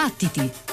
[0.00, 0.69] Battiti!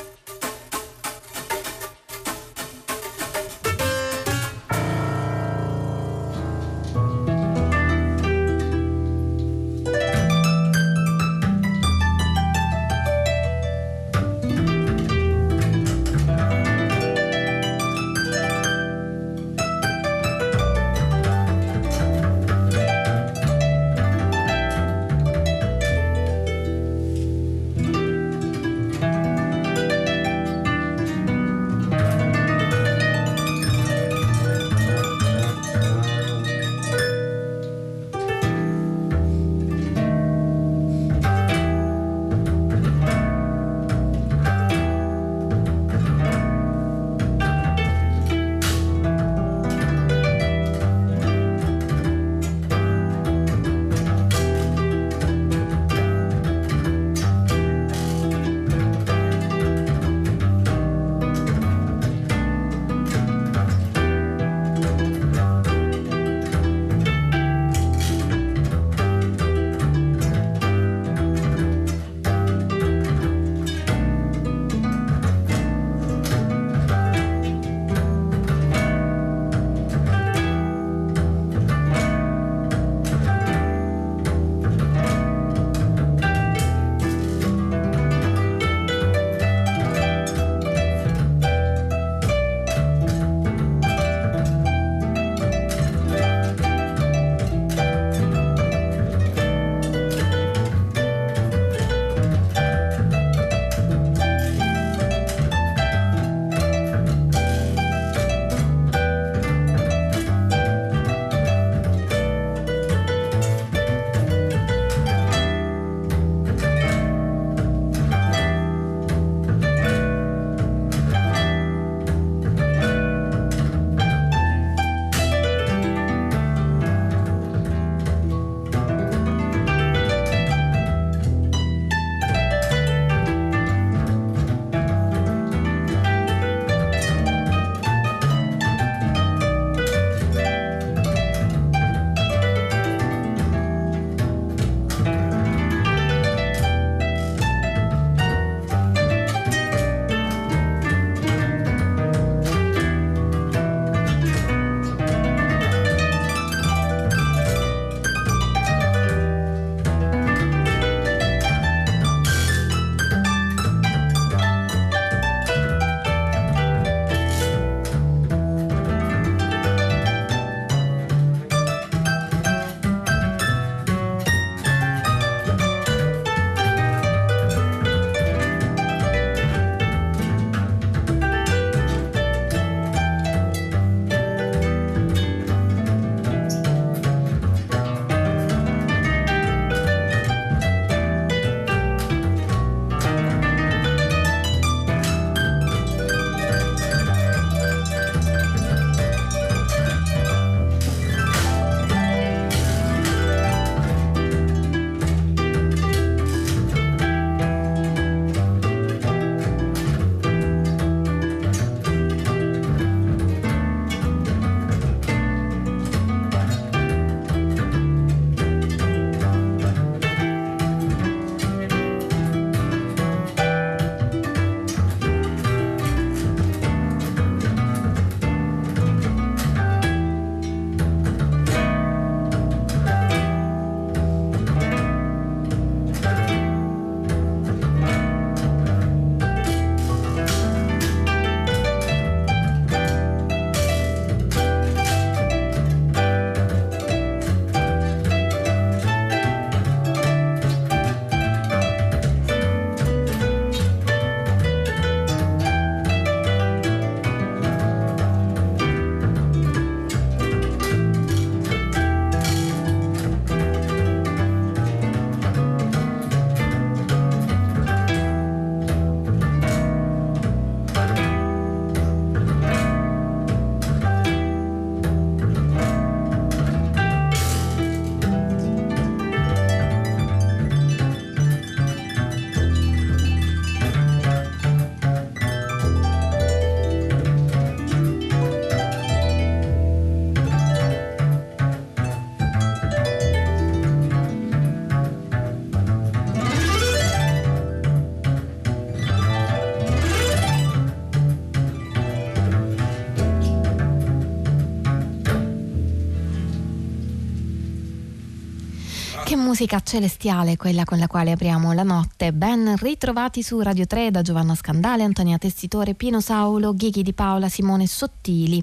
[309.27, 312.13] Musica celestiale quella con la quale apriamo la notte.
[312.13, 317.27] Ben ritrovati su Radio 3 da Giovanna Scandale, Antonia Tessitore, Pino Saulo, Ghighi di Paola,
[317.27, 318.41] Simone Sottili,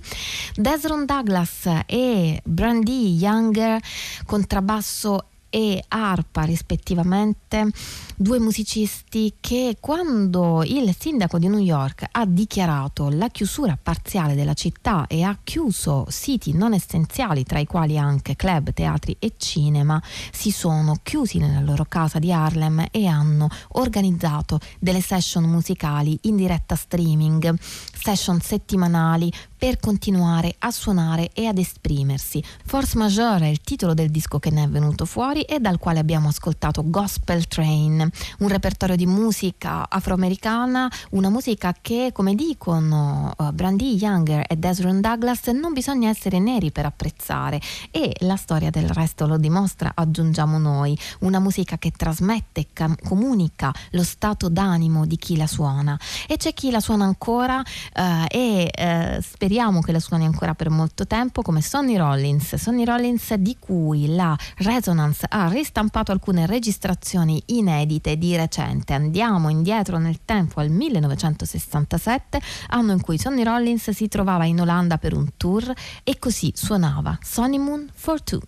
[0.54, 3.80] Desron Douglas e Brandy Younger,
[4.26, 7.70] contrabbasso e arpa rispettivamente,
[8.16, 14.54] due musicisti che quando il sindaco di New York ha dichiarato la chiusura parziale della
[14.54, 20.00] città e ha chiuso siti non essenziali, tra i quali anche club, teatri e cinema,
[20.32, 26.36] si sono chiusi nella loro casa di Harlem e hanno organizzato delle session musicali in
[26.36, 29.32] diretta streaming, session settimanali
[29.64, 32.44] per continuare a suonare e ad esprimersi.
[32.66, 36.00] Force Majeure è il titolo del disco che ne è venuto fuori e dal quale
[36.00, 38.03] abbiamo ascoltato Gospel Train,
[38.38, 45.00] un repertorio di musica afroamericana, una musica che, come dicono uh, Brandy Younger e Desron
[45.00, 47.60] Douglas, non bisogna essere neri per apprezzare.
[47.90, 53.72] E la storia del resto lo dimostra, aggiungiamo noi, una musica che trasmette cam- comunica
[53.90, 55.98] lo stato d'animo di chi la suona.
[56.26, 60.70] E c'è chi la suona ancora uh, e uh, speriamo che la suoni ancora per
[60.70, 67.42] molto tempo come Sonny Rollins, Sonny Rollins di cui la Resonance ha ristampato alcune registrazioni
[67.46, 68.92] inedite di recente.
[68.92, 74.98] Andiamo indietro nel tempo al 1967, anno in cui Sonny Rollins si trovava in Olanda
[74.98, 78.40] per un tour e così suonava Sonny Moon for Two.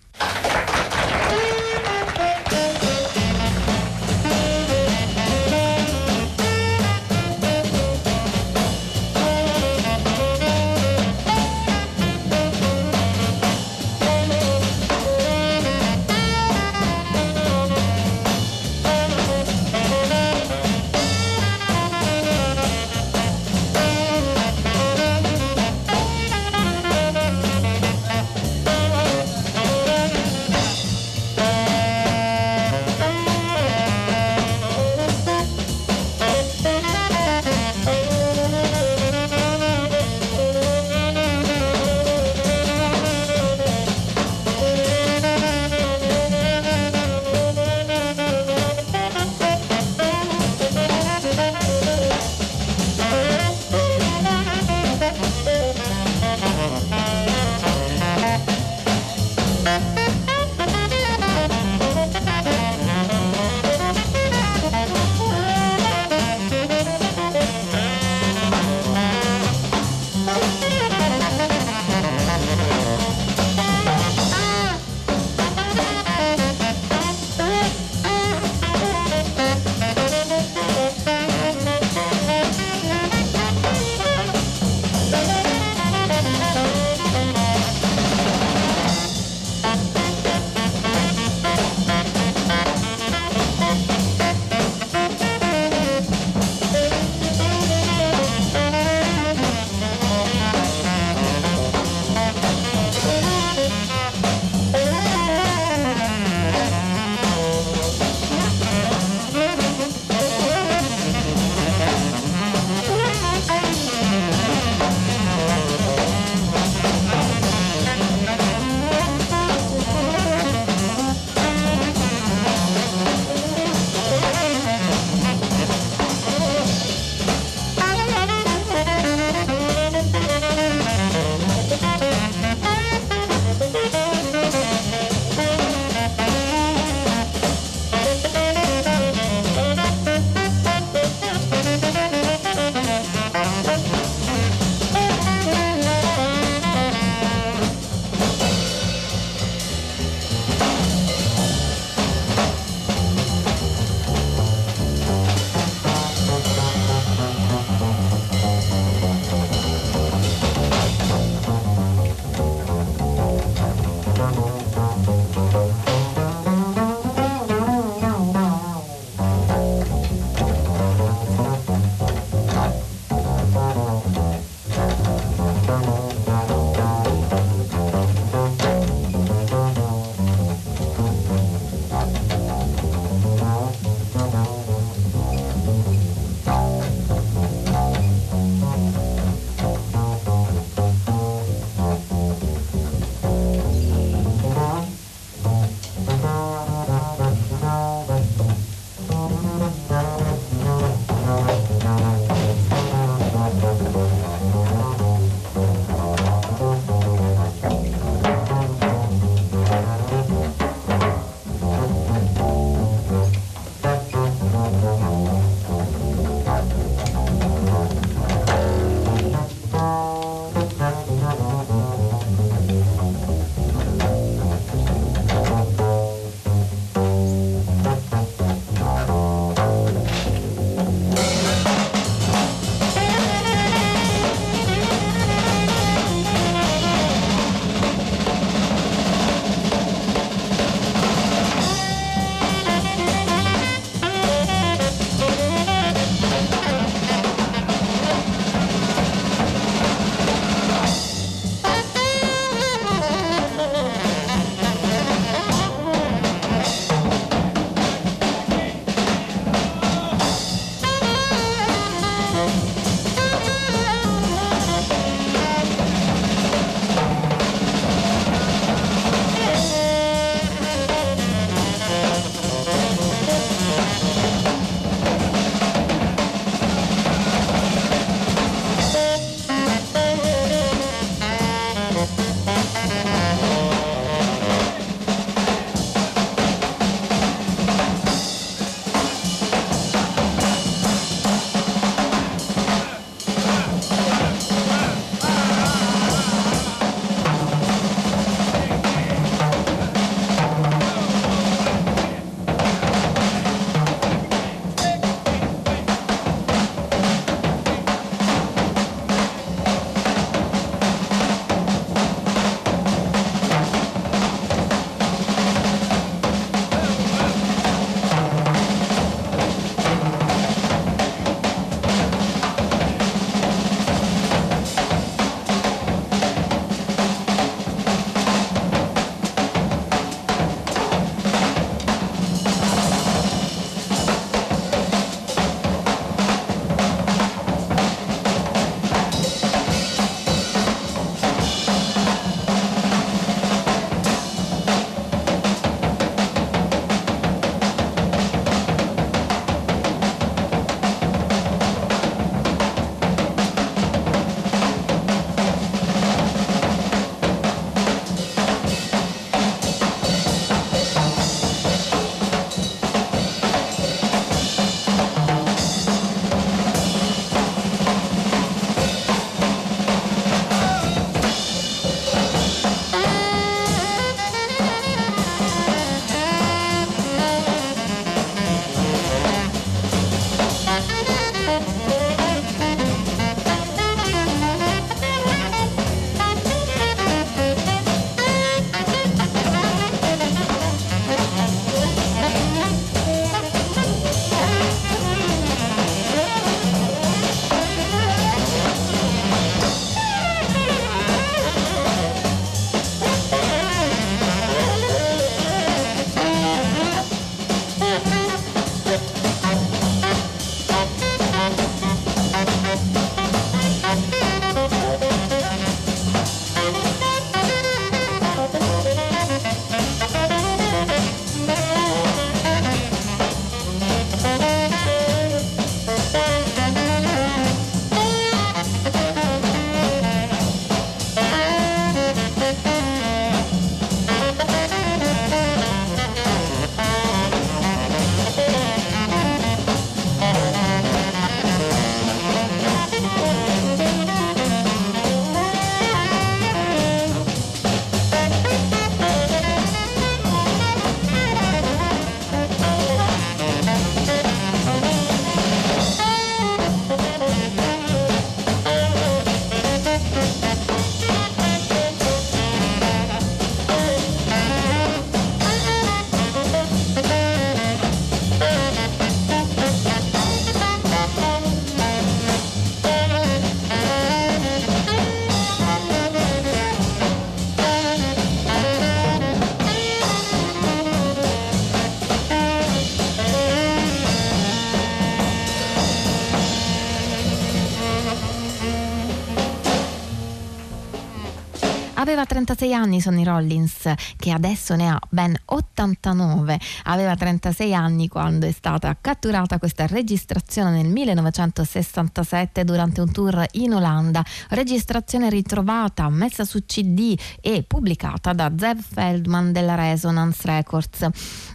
[492.17, 496.59] Aveva 36 anni Sonny Rollins, che adesso ne ha ben 89.
[496.85, 503.75] Aveva 36 anni quando è stata catturata questa registrazione nel 1967 durante un tour in
[503.75, 504.25] Olanda.
[504.49, 511.07] Registrazione ritrovata, messa su CD e pubblicata da Zev Feldman della Resonance Records.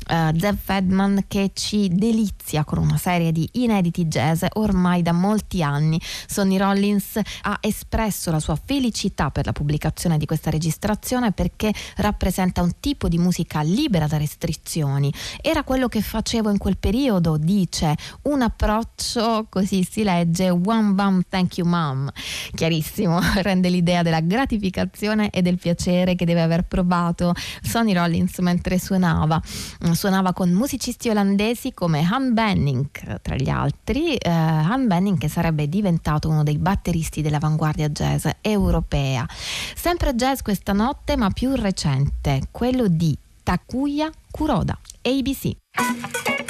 [0.08, 5.62] Uh, Zev Feldman che ci delizia con una serie di inediti jazz ormai da molti
[5.62, 6.00] anni.
[6.26, 12.62] Sonny Rollins ha espresso la sua felicità per la pubblicazione di questa registrazione perché rappresenta
[12.62, 15.12] un tipo di musica libera da restrizioni.
[15.40, 21.22] Era quello che facevo in quel periodo, dice, un approccio, così si legge, one bum
[21.28, 22.10] thank you mom.
[22.54, 27.32] Chiarissimo, rende l'idea della gratificazione e del piacere che deve aver provato
[27.62, 29.40] Sonny Rollins mentre suonava.
[29.94, 35.68] Suonava con musicisti olandesi come Han Benning, tra gli altri, eh, Han Benning che sarebbe
[35.68, 39.26] diventato uno dei batteristi dell'avanguardia jazz europea.
[39.74, 46.41] Sempre jazz questa notte, ma più recente, quello di Takuya Kuroda, ABC.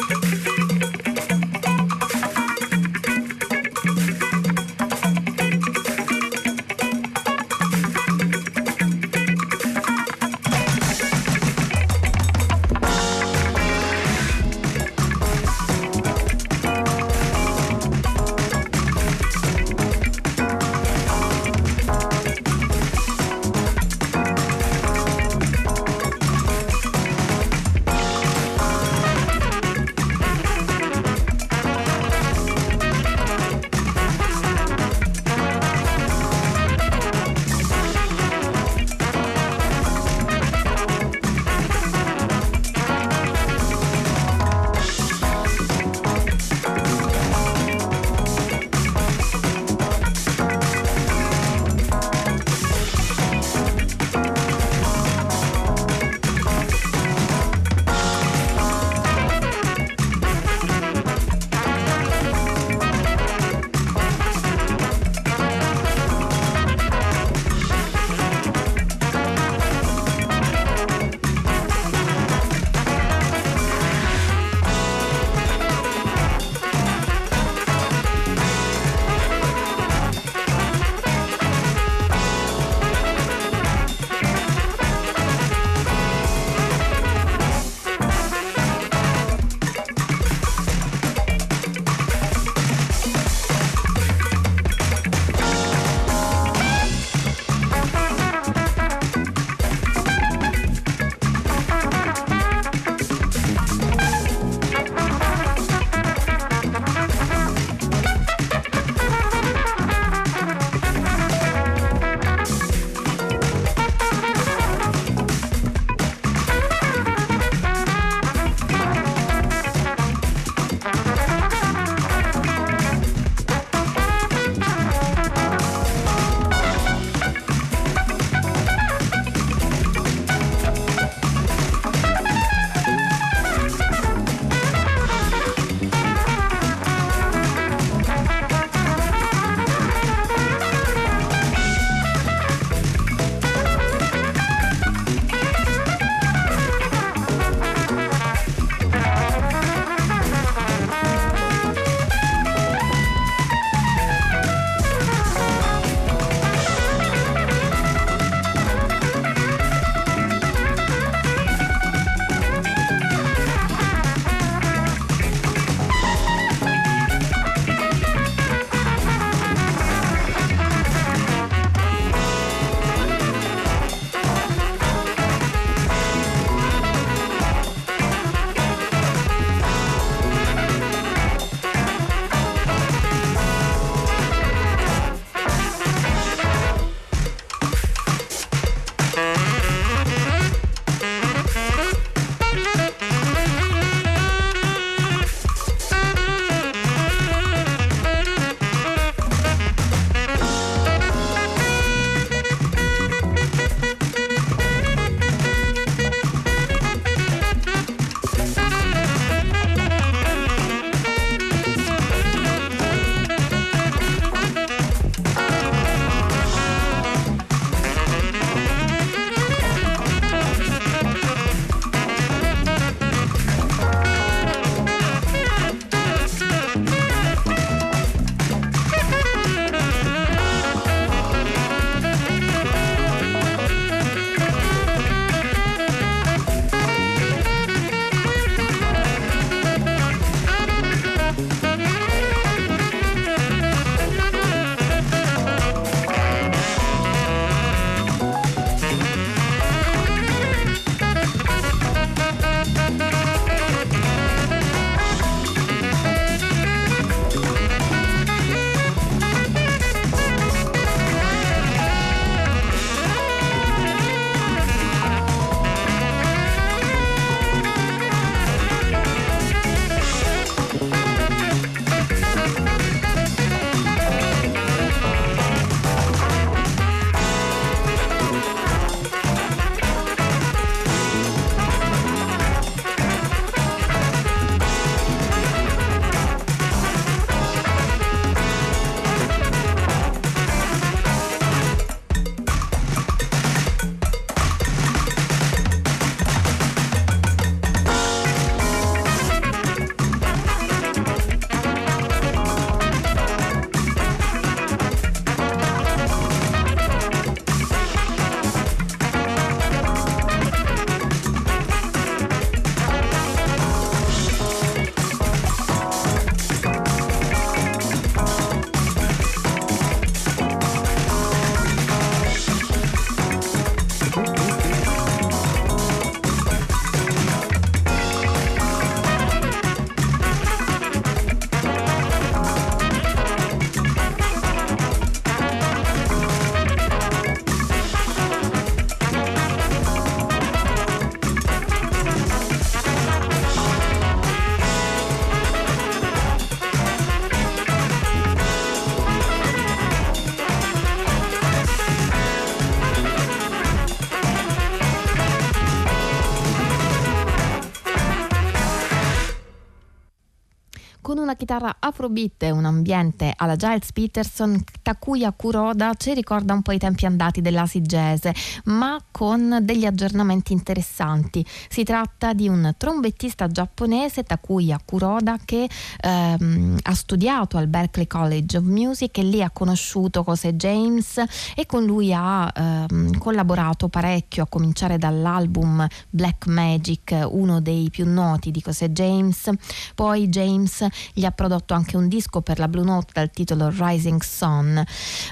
[361.53, 366.79] Chitarra afrobeat e un ambiente alla Giles Peterson, Takuya Kuroda ci ricorda un po' i
[366.79, 368.27] tempi andati dell'acid jazz,
[368.65, 371.47] ma con degli aggiornamenti interessanti.
[371.69, 375.69] Si tratta di un trombettista giapponese, Takuya Kuroda, che
[376.01, 381.23] ehm, ha studiato al Berklee College of Music e lì ha conosciuto Jose James
[381.55, 388.09] e con lui ha ehm, collaborato parecchio, a cominciare dall'album Black Magic, uno dei più
[388.09, 389.51] noti di Jose James.
[389.95, 394.23] Poi James gli ha prodotto anche un disco per la Blue Note dal titolo Rising
[394.23, 394.83] Sun,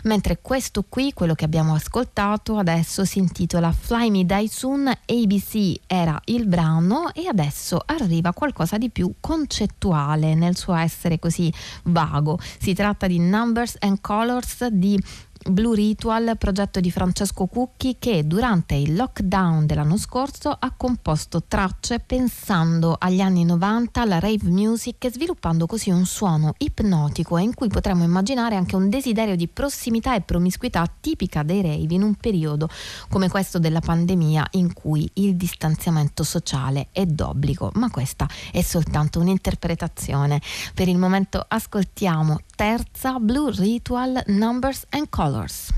[0.05, 5.81] mentre questo qui, quello che abbiamo ascoltato adesso si intitola Fly Me Die Soon, ABC
[5.87, 11.53] era il brano e adesso arriva qualcosa di più concettuale nel suo essere così
[11.85, 12.39] vago.
[12.59, 14.99] Si tratta di Numbers and Colors di
[15.49, 21.99] Blue Ritual, progetto di Francesco Cucchi che durante il lockdown dell'anno scorso ha composto tracce
[21.99, 28.05] pensando agli anni 90 alla rave music sviluppando così un suono ipnotico in cui potremmo
[28.05, 32.69] immaginare anche un desiderio di prossimità e promiscuità tipica dei rave in un periodo
[33.09, 39.19] come questo della pandemia in cui il distanziamento sociale è d'obbligo, ma questa è soltanto
[39.21, 40.39] un'interpretazione.
[40.75, 45.73] Per il momento ascoltiamo terza Blue Ritual Numbers and Colors.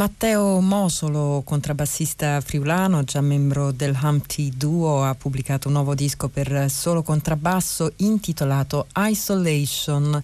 [0.00, 6.70] Matteo Mosolo, contrabbassista friulano, già membro del Humpty Duo, ha pubblicato un nuovo disco per
[6.70, 10.22] solo contrabbasso intitolato Isolation.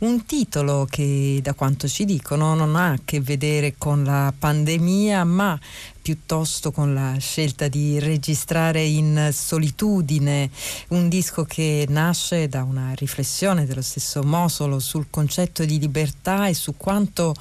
[0.00, 5.24] Un titolo che, da quanto ci dicono, non ha a che vedere con la pandemia,
[5.24, 5.58] ma
[6.02, 10.50] piuttosto con la scelta di registrare in solitudine
[10.88, 16.52] un disco che nasce da una riflessione dello stesso Mosolo sul concetto di libertà e
[16.52, 17.34] su quanto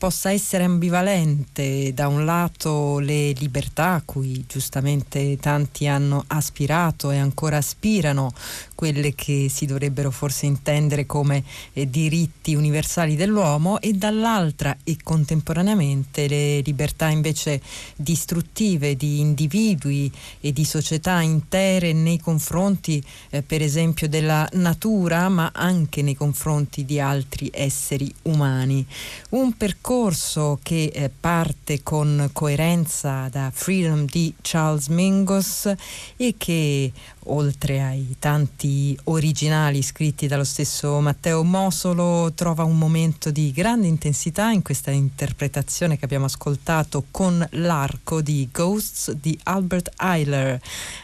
[0.00, 7.18] possa essere ambivalente, da un lato le libertà a cui giustamente tanti hanno aspirato e
[7.18, 8.32] ancora aspirano,
[8.80, 16.26] quelle che si dovrebbero forse intendere come eh, diritti universali dell'uomo e dall'altra e contemporaneamente
[16.26, 17.60] le libertà invece
[17.94, 25.50] distruttive di individui e di società intere nei confronti eh, per esempio della natura ma
[25.52, 28.86] anche nei confronti di altri esseri umani.
[29.30, 35.70] Un percorso che eh, parte con coerenza da Freedom di Charles Mingus
[36.16, 36.90] e che
[37.24, 44.50] oltre ai tanti originali scritti dallo stesso Matteo Mosolo, trova un momento di grande intensità
[44.50, 50.60] in questa interpretazione che abbiamo ascoltato con l'arco di Ghosts di Albert Eiler.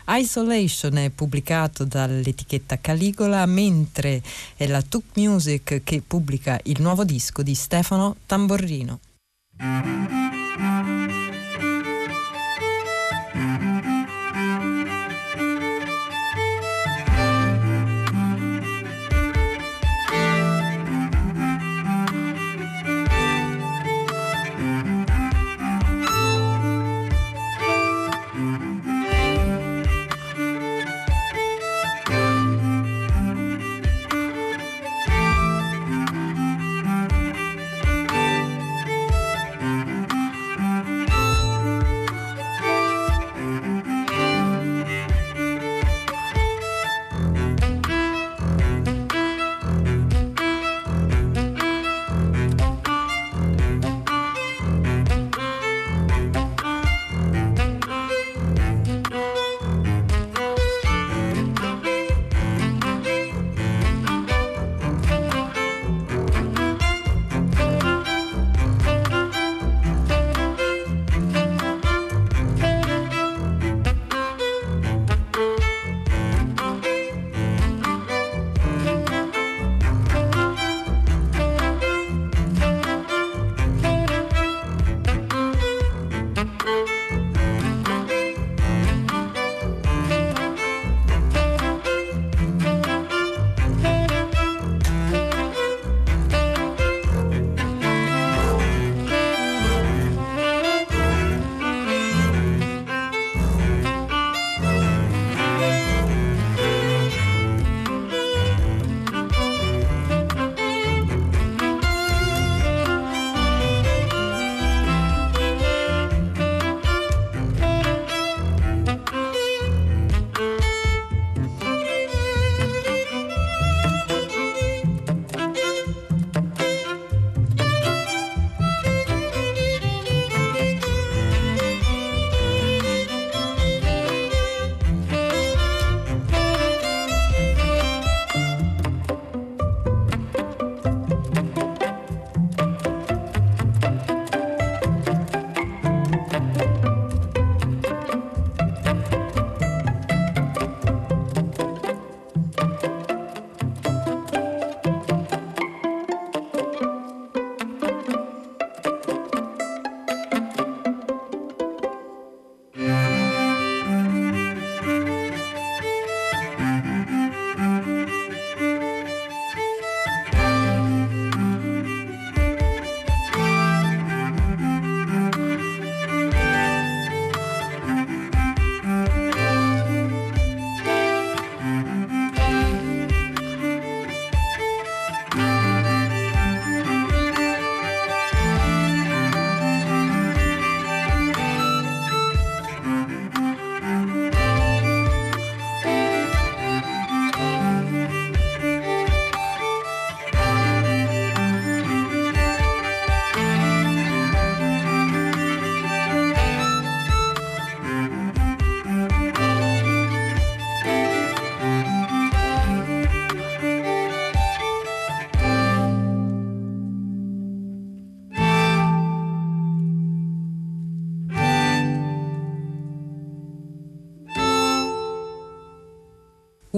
[0.08, 4.22] Isolation è pubblicato dall'etichetta Caligola, mentre
[4.56, 9.00] è la Tuk Music che pubblica il nuovo disco di Stefano Tamborrino.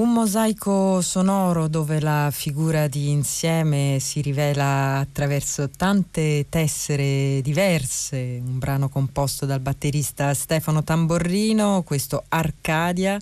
[0.05, 8.88] Mosaico sonoro dove la figura di insieme si rivela attraverso tante tessere diverse, un brano
[8.88, 13.18] composto dal batterista Stefano Tamborrino, questo Arcadia.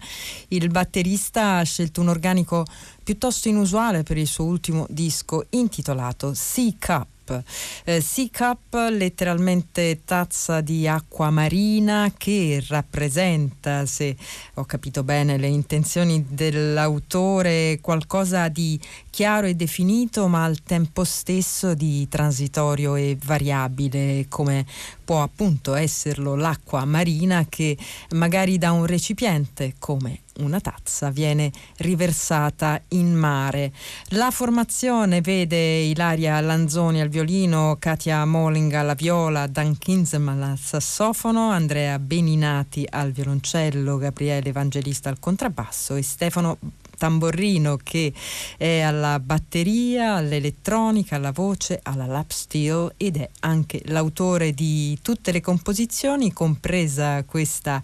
[0.49, 2.65] Il batterista ha scelto un organico
[3.03, 7.16] piuttosto inusuale per il suo ultimo disco intitolato Sea Cup.
[7.27, 7.43] Cup.
[7.85, 14.17] Eh, sea Cup letteralmente tazza di acqua marina che rappresenta, se
[14.55, 18.79] ho capito bene le intenzioni dell'autore, qualcosa di
[19.11, 24.65] chiaro e definito ma al tempo stesso di transitorio e variabile come
[25.05, 27.77] può appunto esserlo l'acqua marina che
[28.11, 33.73] magari da un recipiente come una tazza viene riversata in mare.
[34.11, 41.51] La formazione vede Ilaria Lanzoni al violino, Katia Molling alla viola, Dan Kinzeman al sassofono,
[41.51, 46.59] Andrea Beninati al violoncello, Gabriele Evangelista al contrabbasso e Stefano
[46.97, 48.13] tamborrino che
[48.57, 55.33] è alla batteria, all'elettronica, alla voce, alla lap steel ed è anche l'autore di tutte
[55.33, 57.81] le composizioni, compresa questa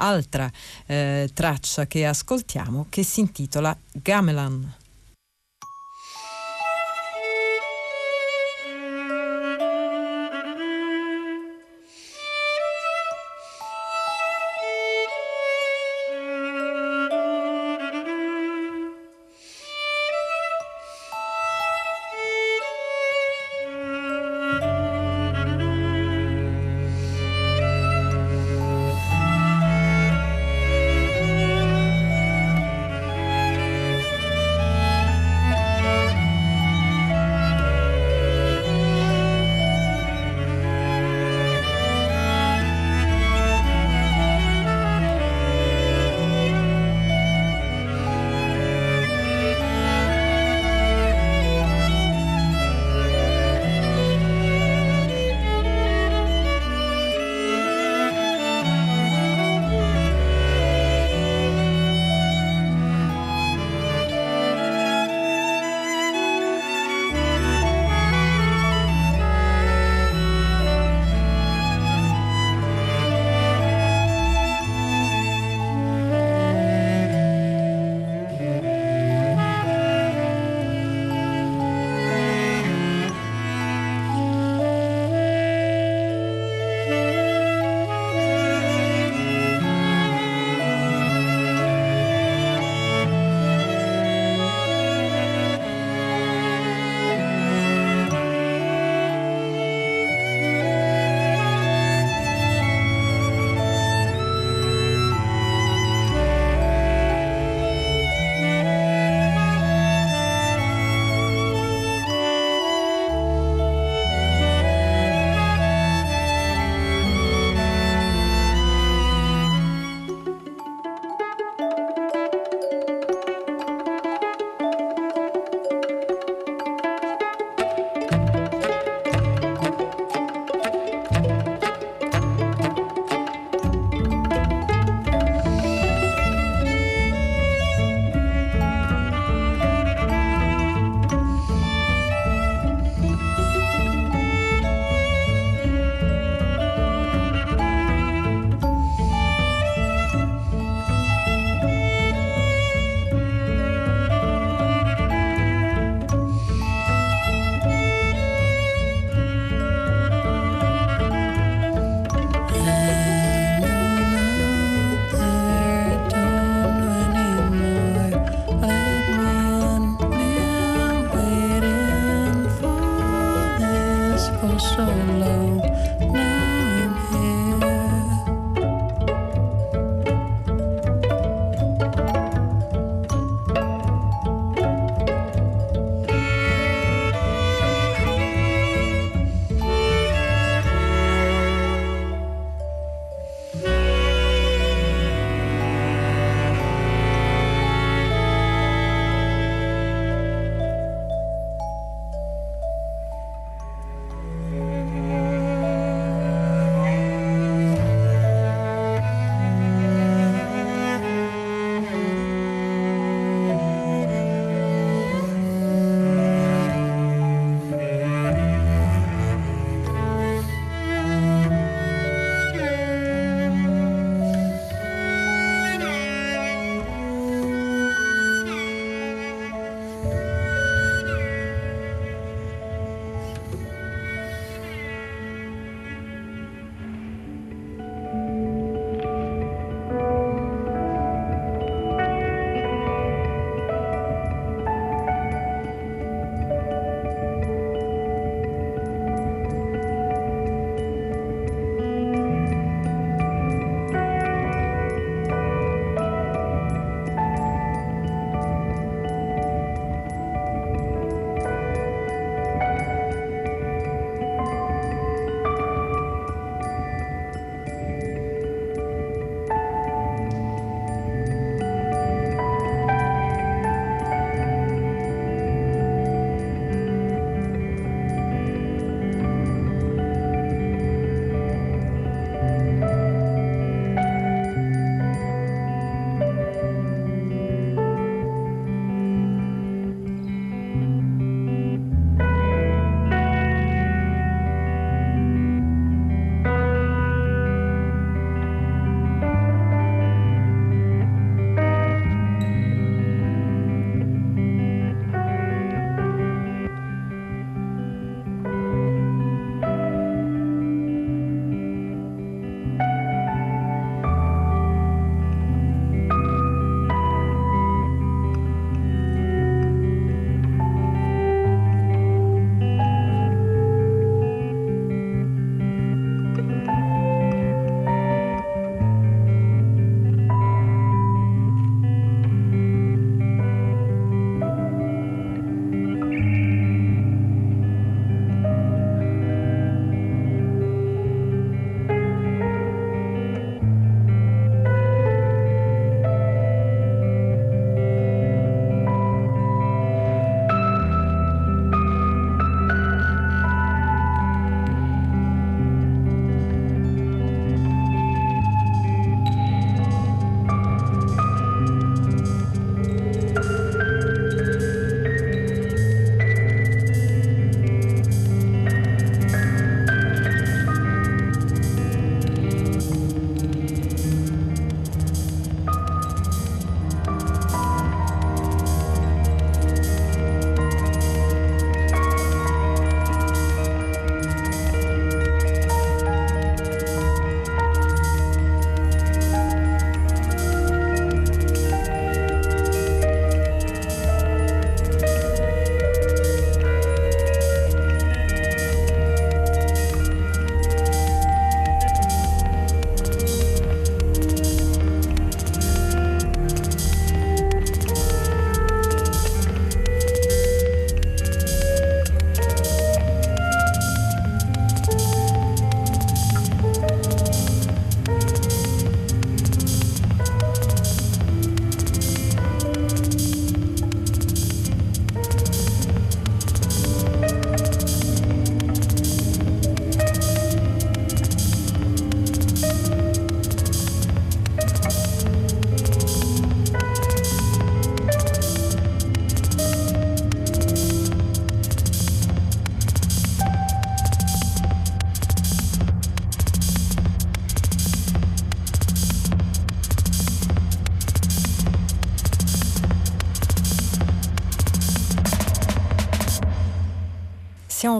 [0.00, 0.50] altra
[0.86, 4.78] eh, traccia che ascoltiamo che si intitola Gamelan.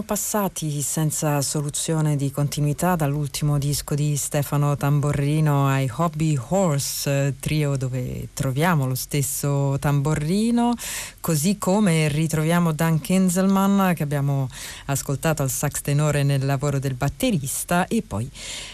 [0.03, 8.29] Passati senza soluzione di continuità dall'ultimo disco di Stefano Tamborrino ai Hobby Horse, trio dove
[8.33, 10.73] troviamo lo stesso tamborrino,
[11.19, 14.49] così come ritroviamo Dan Kinzelman che abbiamo
[14.85, 18.29] ascoltato al sax tenore nel lavoro del batterista e poi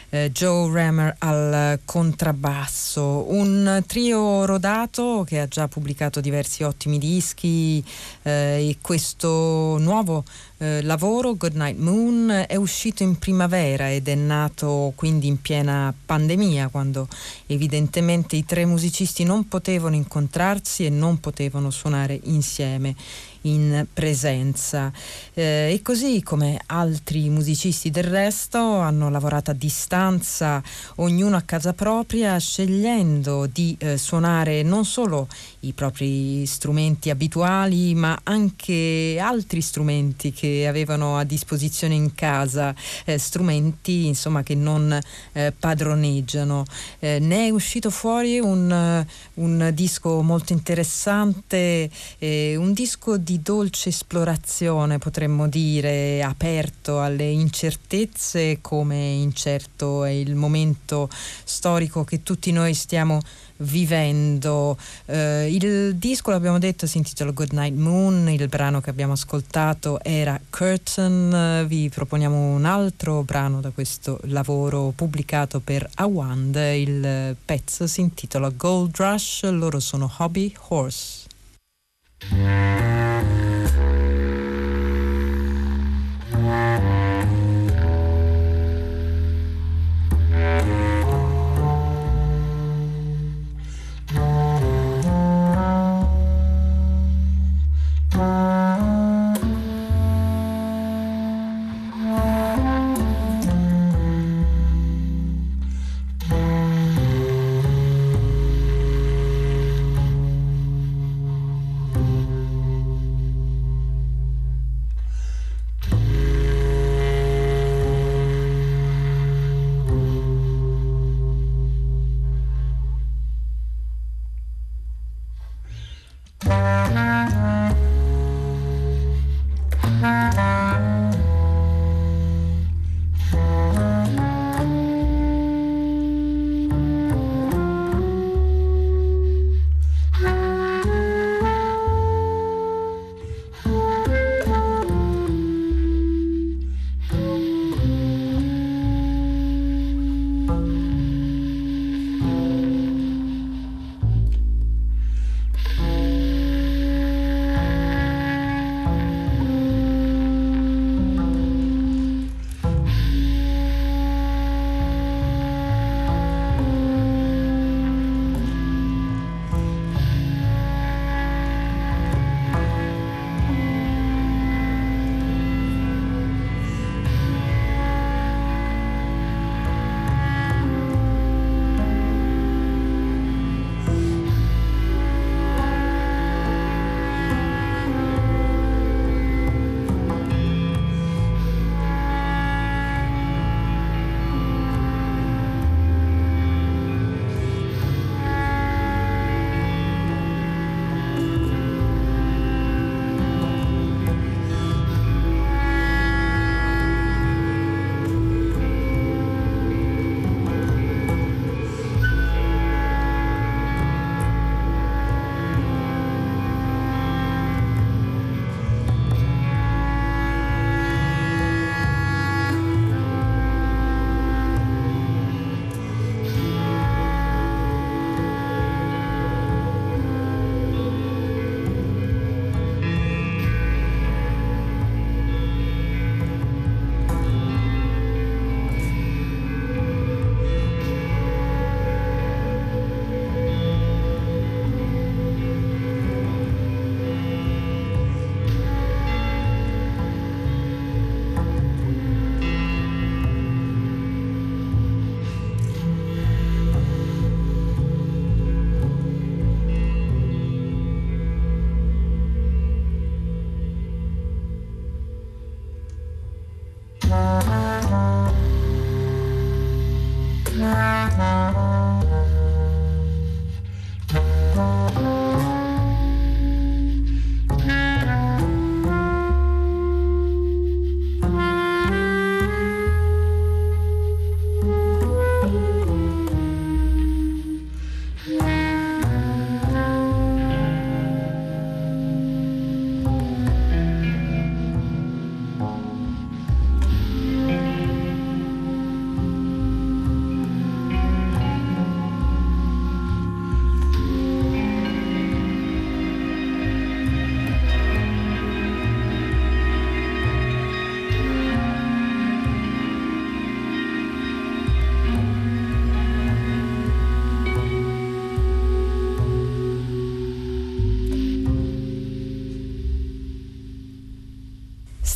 [0.09, 7.83] eh, Joe Rammer al contrabbasso, un trio rodato che ha già pubblicato diversi ottimi dischi
[8.23, 10.23] eh, e questo nuovo
[10.59, 16.69] eh, lavoro, Goodnight Moon, è uscito in primavera ed è nato quindi in piena pandemia,
[16.69, 17.07] quando
[17.45, 22.95] evidentemente i tre musicisti non potevano incontrarsi e non potevano suonare insieme
[23.41, 24.91] in presenza.
[25.33, 30.61] Eh, e così come altri musicisti del resto hanno lavorato a distanza,
[30.95, 35.27] ognuno a casa propria, scegliendo di eh, suonare non solo
[35.67, 42.73] i propri strumenti abituali ma anche altri strumenti che avevano a disposizione in casa,
[43.05, 44.97] eh, strumenti insomma che non
[45.33, 46.65] eh, padroneggiano.
[46.99, 49.05] Eh, ne è uscito fuori un,
[49.35, 58.59] un disco molto interessante, eh, un disco di dolce esplorazione, potremmo dire, aperto alle incertezze,
[58.61, 61.09] come incerto è il momento
[61.43, 63.21] storico che tutti noi stiamo
[63.57, 64.77] vivendo.
[65.05, 69.99] Eh, il disco, l'abbiamo detto, si intitola Good Night Moon, il brano che abbiamo ascoltato
[70.03, 77.87] era Curtain, vi proponiamo un altro brano da questo lavoro pubblicato per Awand, il pezzo
[77.87, 81.25] si intitola Gold Rush, loro sono Hobby Horse.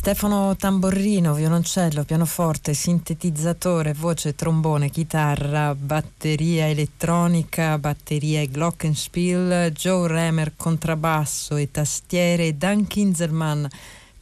[0.02, 10.54] Stefano Tamborrino, violoncello, pianoforte, sintetizzatore, voce, trombone, chitarra, batteria elettronica, batteria e glockenspiel, Joe Remer,
[10.56, 13.68] contrabbasso e tastiere, Dan Kinzelman,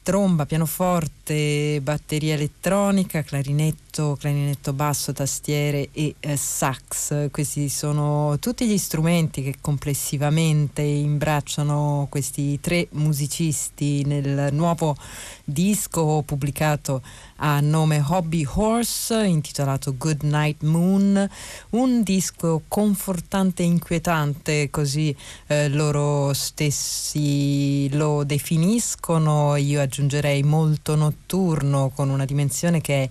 [0.02, 7.30] tromba, pianoforte, batteria elettronica, clarinetto, clarinetto basso, tastiere e eh, sax.
[7.30, 14.96] Questi sono tutti gli strumenti che complessivamente imbracciano questi tre musicisti nel nuovo
[15.44, 17.02] disco pubblicato
[17.42, 21.28] a nome Hobby Horse intitolato Good Night Moon,
[21.70, 25.14] un disco confortante e inquietante, così
[25.46, 33.10] eh, loro stessi lo definiscono, io aggiungerei molto notturno con una dimensione che è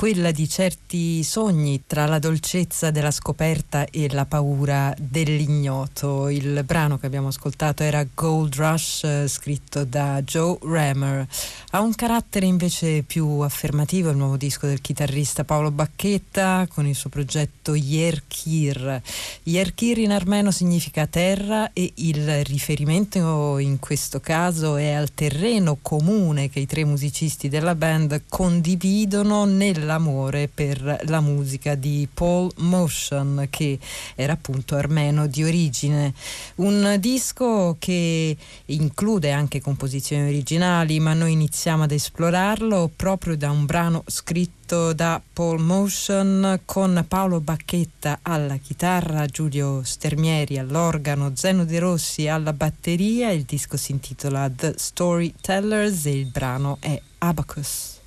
[0.00, 6.30] quella di certi sogni tra la dolcezza della scoperta e la paura dell'ignoto.
[6.30, 11.28] Il brano che abbiamo ascoltato era Gold Rush, eh, scritto da Joe Rammer.
[11.72, 16.94] Ha un carattere invece più affermativo il nuovo disco del chitarrista Paolo Bacchetta con il
[16.94, 19.02] suo progetto Yerkir.
[19.42, 26.48] Yerkir in armeno significa terra e il riferimento in questo caso è al terreno comune
[26.48, 33.48] che i tre musicisti della band condividono nella l'amore per la musica di Paul Motion
[33.50, 33.78] che
[34.14, 36.14] era appunto armeno di origine.
[36.56, 38.36] Un disco che
[38.66, 45.20] include anche composizioni originali ma noi iniziamo ad esplorarlo proprio da un brano scritto da
[45.32, 53.32] Paul Motion con Paolo Bacchetta alla chitarra, Giulio Stermieri all'organo, Zeno De Rossi alla batteria.
[53.32, 57.98] Il disco si intitola The Storytellers e il brano è Abacus.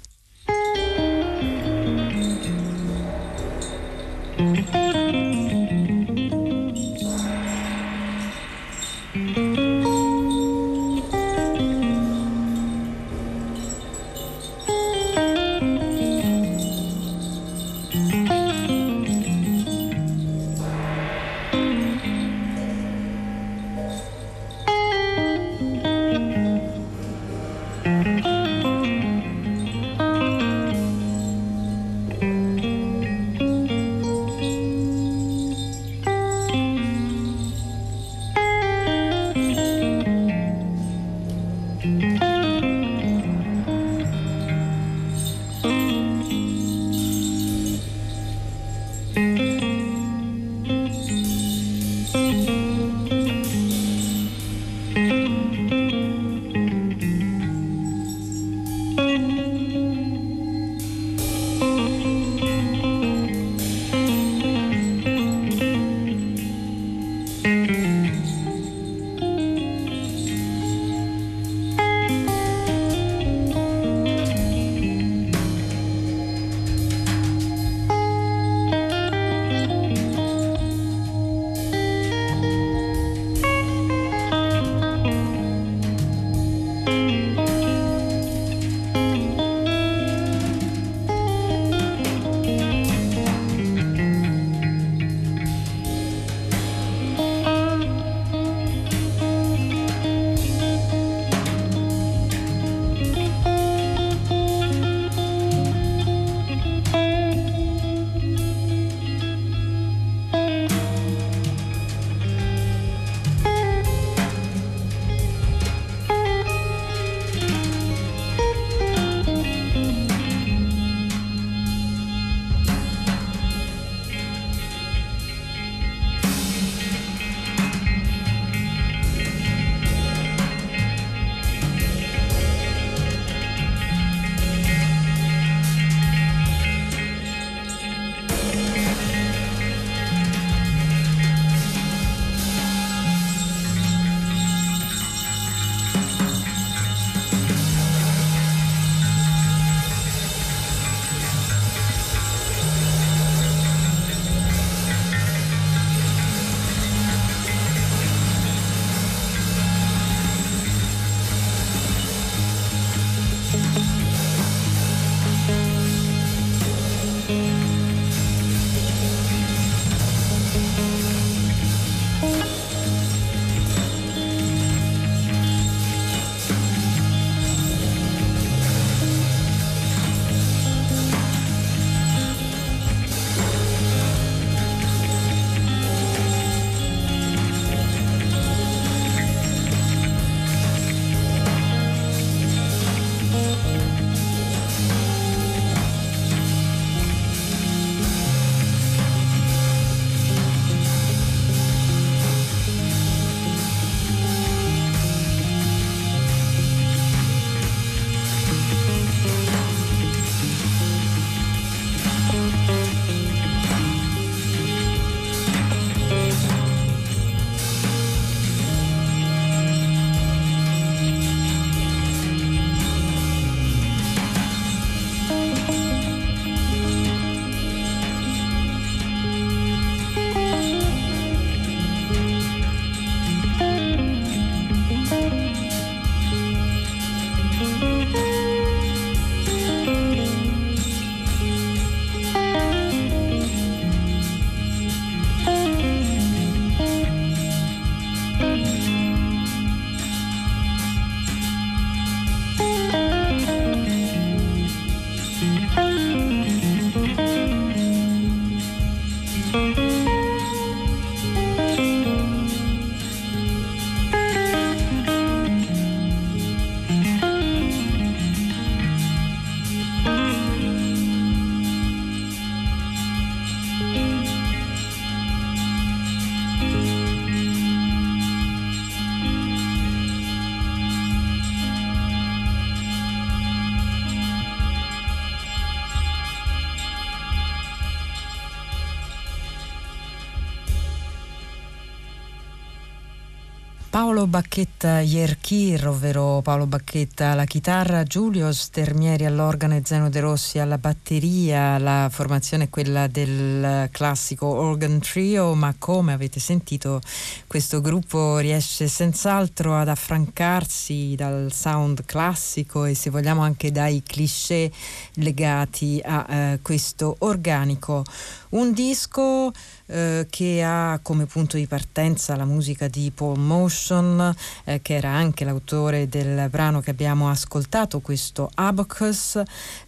[294.24, 300.60] Paolo Bacchetta Ierchir, ovvero Paolo Bacchetta alla chitarra, Giulio Stermieri all'organo e Zeno De Rossi
[300.60, 307.02] alla batteria, la formazione è quella del classico organ trio, ma come avete sentito
[307.48, 314.72] questo gruppo riesce senz'altro ad affrancarsi dal sound classico e se vogliamo anche dai cliché
[315.16, 318.06] legati a eh, questo organico.
[318.52, 319.52] Un disco
[319.94, 325.10] eh, che ha come punto di partenza la musica di Paul Motion, eh, che era
[325.10, 329.40] anche l'autore del brano che abbiamo ascoltato, questo Abacus,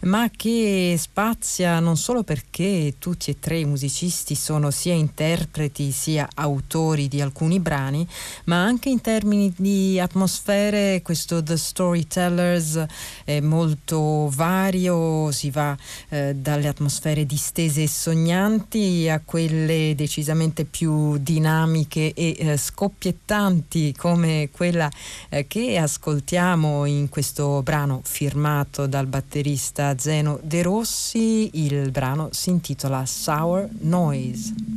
[0.02, 6.28] ma che spazia non solo perché tutti e tre i musicisti sono sia interpreti sia
[6.34, 8.06] autori di alcuni brani,
[8.44, 12.84] ma anche in termini di atmosfere, questo The Storytellers
[13.24, 15.76] è molto vario, si va
[16.10, 24.50] eh, dalle atmosfere distese e sognanti a quelle decisamente più dinamiche e eh, scoppiettanti come
[24.52, 24.88] quella
[25.28, 31.50] eh, che ascoltiamo in questo brano firmato dal batterista Zeno De Rossi.
[31.54, 34.75] Il brano si intitola Sour Noise.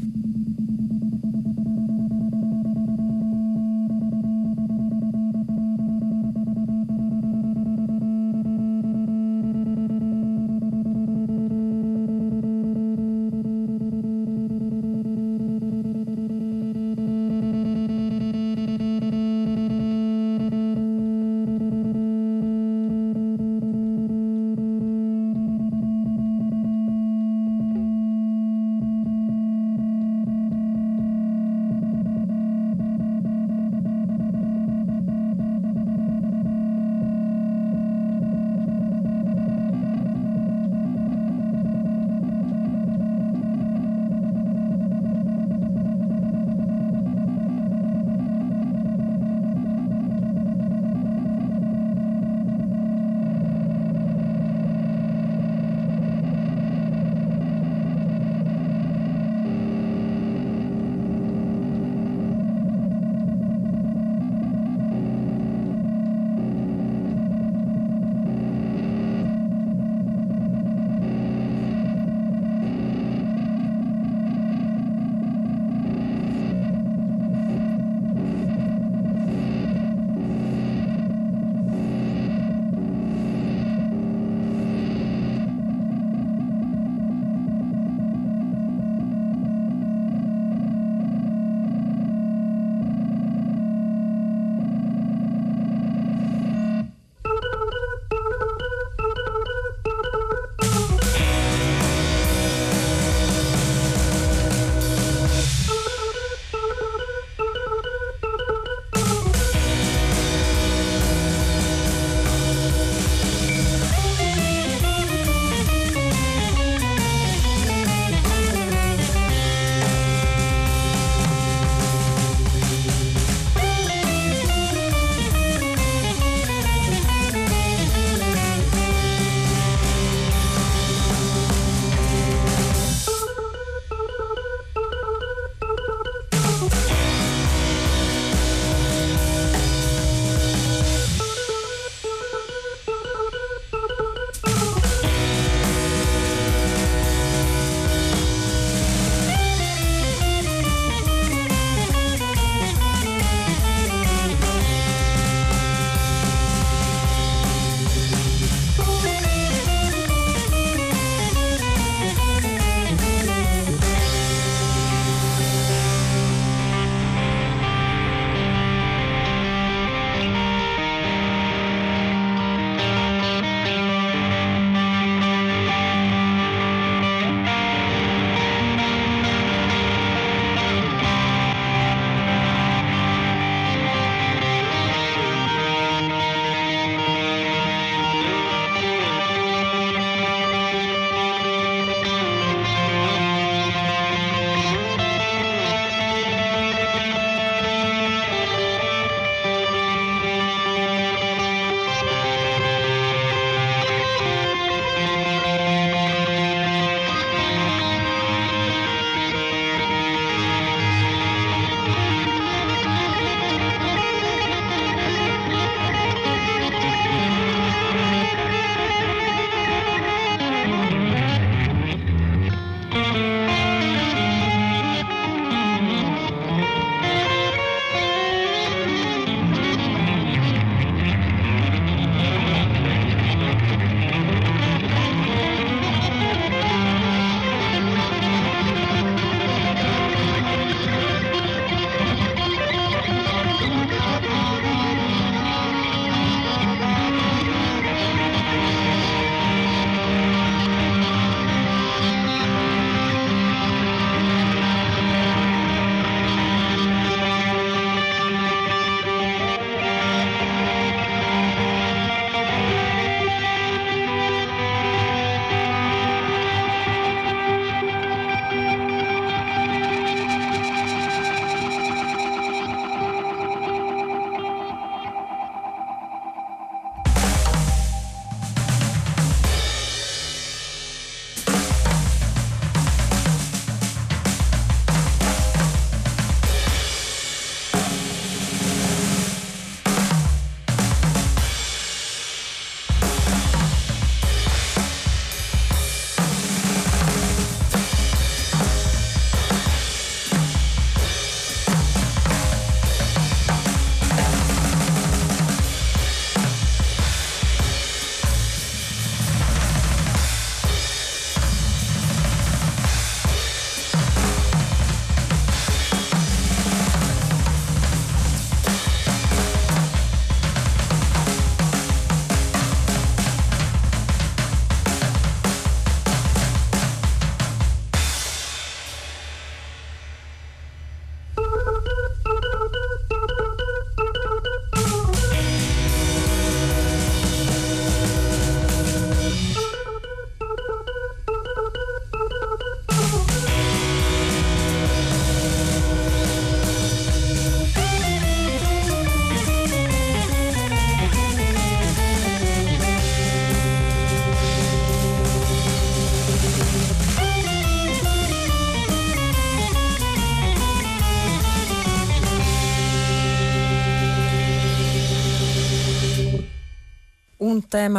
[367.76, 367.90] Un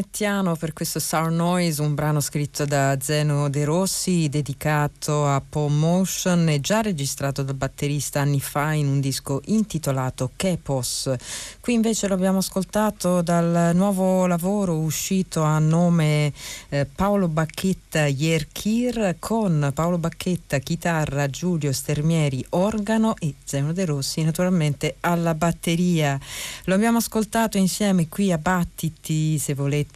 [0.00, 5.42] tema ornettiano per questo Sour Noise, un brano scritto da Zeno De Rossi, dedicato a
[5.46, 11.12] Paul Motion e già registrato dal batterista anni fa in un disco intitolato Kepos.
[11.60, 16.32] Qui invece lo abbiamo ascoltato dal nuovo lavoro uscito a nome
[16.70, 24.22] eh, Paolo Bacchetta Yerkir con Paolo Bacchetta chitarra, Giulio Stermieri organo e Zeno De Rossi
[24.22, 26.18] naturalmente alla batteria.
[26.64, 29.89] Lo abbiamo ascoltato insieme qui a Batti battiti, se volete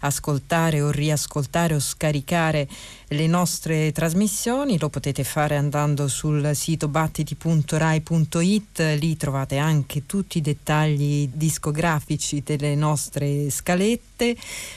[0.00, 2.66] ascoltare o riascoltare o scaricare
[3.08, 4.78] le nostre trasmissioni.
[4.78, 12.74] Lo potete fare andando sul sito battiti.rai.it, lì trovate anche tutti i dettagli discografici delle
[12.74, 14.36] nostre scalette,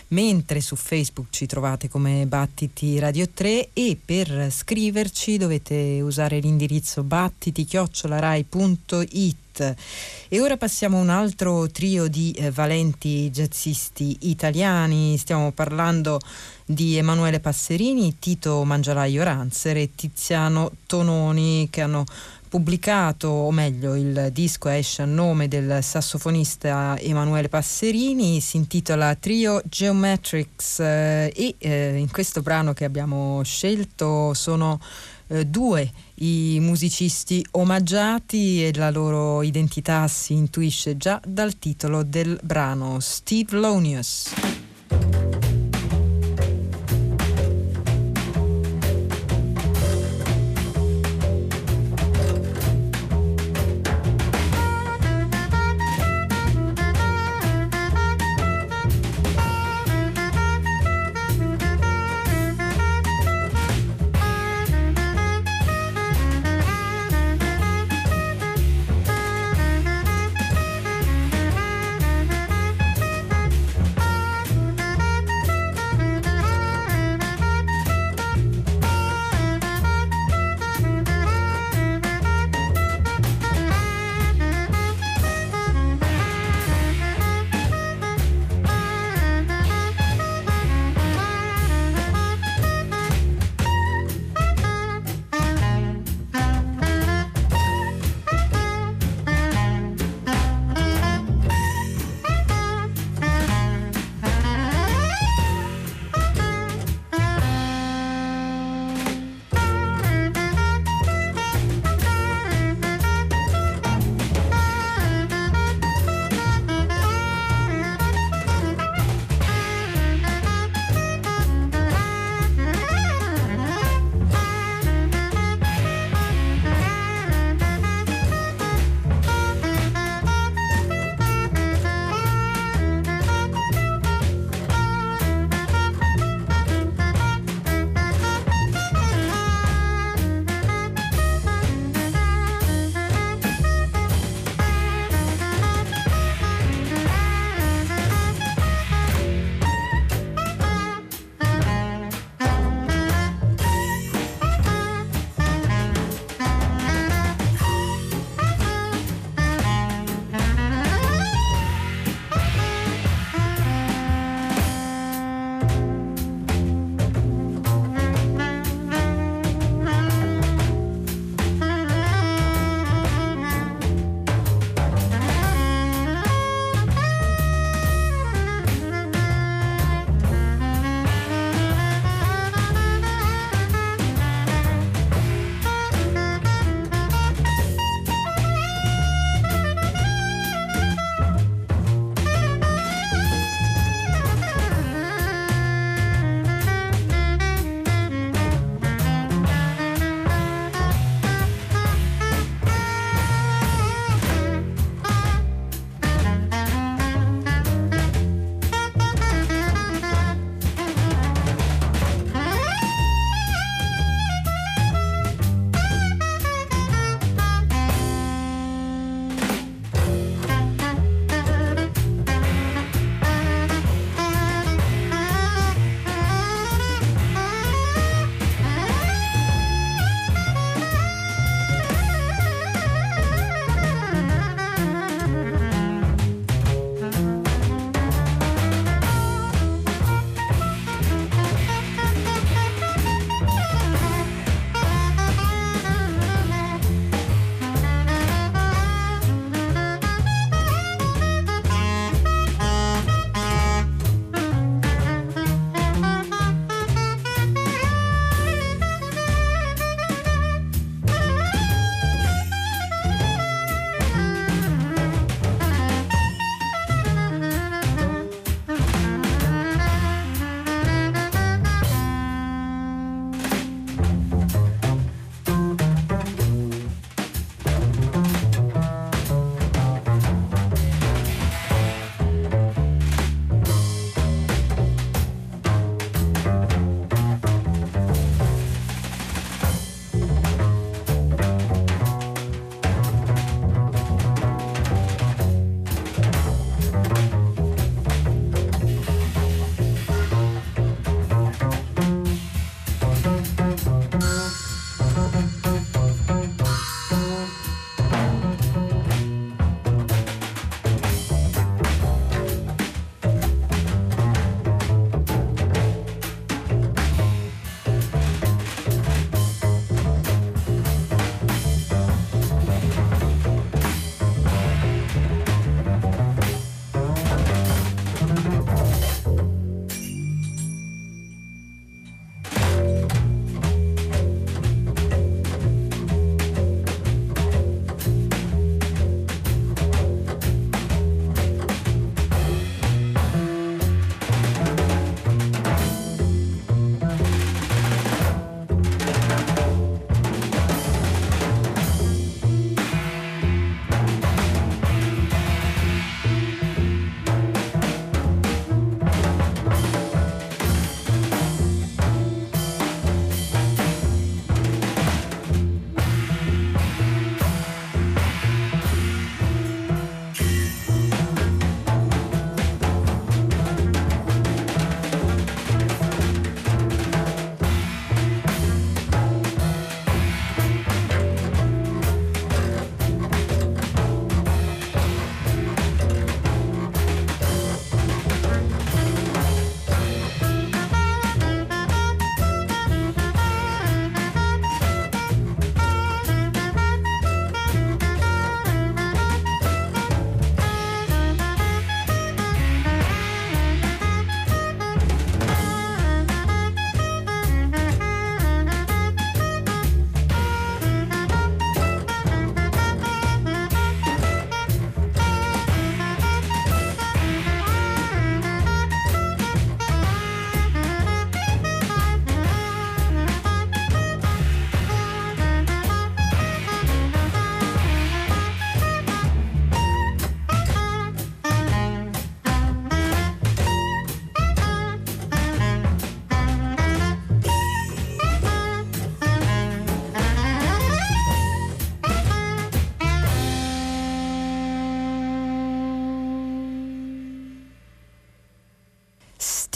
[0.09, 7.03] mentre su Facebook ci trovate come Battiti Radio 3 e per scriverci dovete usare l'indirizzo
[7.03, 16.19] battiti-rai.it e ora passiamo a un altro trio di eh, valenti jazzisti italiani, stiamo parlando
[16.65, 22.05] di Emanuele Passerini, Tito Mangialaio Ranzer e Tiziano Tononi che hanno
[22.51, 29.61] pubblicato, o meglio il disco esce a nome del sassofonista Emanuele Passerini, si intitola Trio
[29.63, 34.81] Geometrics eh, e eh, in questo brano che abbiamo scelto sono
[35.27, 35.89] eh, due
[36.23, 43.57] i musicisti omaggiati e la loro identità si intuisce già dal titolo del brano Steve
[43.57, 44.29] Lonius.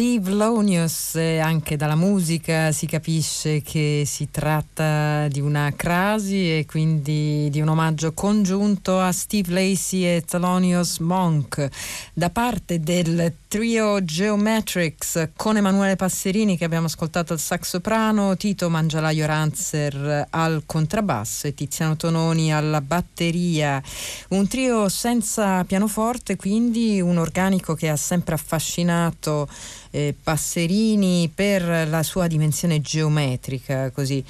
[0.05, 7.49] Steve Lonius, anche dalla musica si capisce che si tratta di una crasi e quindi
[7.49, 11.67] di un omaggio congiunto a Steve Lacey e Thelonious Monk
[12.13, 18.69] da parte del trio Geometrics con Emanuele Passerini che abbiamo ascoltato al sax soprano, Tito
[18.69, 23.81] Mangialaio Ranzer al contrabbasso e Tiziano Tononi alla batteria.
[24.29, 29.47] Un trio senza pianoforte, quindi un organico che ha sempre affascinato
[29.95, 34.21] eh, Passerini per la sua dimensione geometrica, così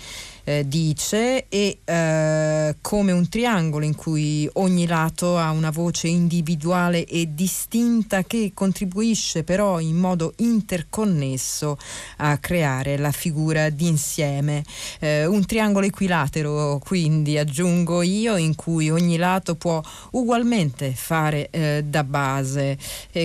[0.45, 7.03] eh, dice, e eh, come un triangolo in cui ogni lato ha una voce individuale
[7.05, 11.77] e distinta che contribuisce però in modo interconnesso
[12.17, 14.63] a creare la figura d'insieme.
[14.99, 19.81] Eh, un triangolo equilatero, quindi aggiungo io, in cui ogni lato può
[20.11, 22.77] ugualmente fare eh, da base.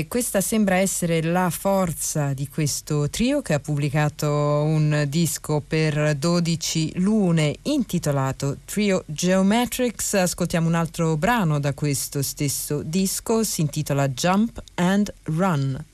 [0.08, 6.92] Questa sembra essere la forza di questo trio che ha pubblicato un disco per 12
[6.94, 10.14] luglio lune intitolato Trio Geometrics.
[10.14, 15.84] Ascoltiamo un altro brano da questo stesso disco, si intitola Jump and Run.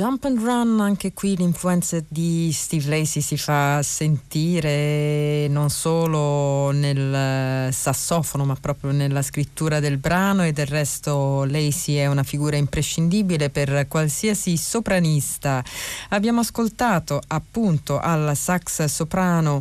[0.00, 7.70] Jump and Run, anche qui l'influenza di Steve Lacey si fa sentire non solo nel
[7.70, 13.50] sassofono ma proprio nella scrittura del brano e del resto Lacey è una figura imprescindibile
[13.50, 15.62] per qualsiasi sopranista.
[16.08, 19.60] Abbiamo ascoltato appunto al sax soprano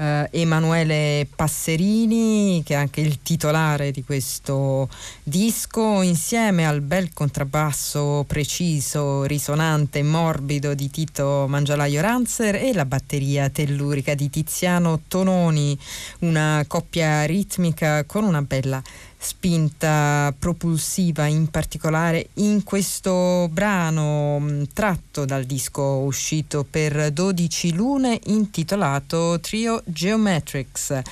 [0.00, 4.88] eh, Emanuele Passerini, che è anche il titolare di questo
[5.22, 12.86] disco, insieme al bel contrabbasso preciso, risonante e morbido di Tito Mangialaio Ranzer e la
[12.86, 15.78] batteria tellurica di Tiziano Tononi,
[16.20, 18.82] una coppia ritmica con una bella
[19.22, 28.18] spinta propulsiva in particolare in questo brano mm, tratto dal disco uscito per 12 lune
[28.24, 31.02] intitolato Trio Geometrics.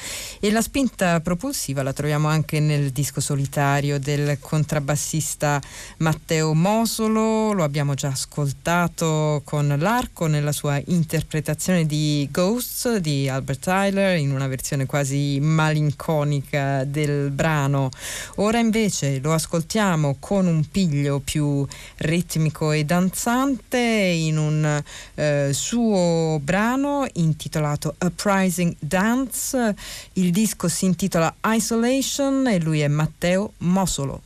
[0.41, 5.61] E la spinta propulsiva la troviamo anche nel disco solitario del contrabbassista
[5.99, 7.53] Matteo Mosolo.
[7.53, 14.33] Lo abbiamo già ascoltato con l'arco nella sua interpretazione di Ghosts di Albert Tyler in
[14.33, 17.91] una versione quasi malinconica del brano
[18.37, 21.67] Ora invece lo ascoltiamo con un piglio più
[21.99, 24.83] ritmico e danzante in un
[25.15, 29.75] eh, suo brano intitolato Uprising Dance.
[30.15, 34.23] Il disco si intitola Isolation e lui è Matteo Mosolo.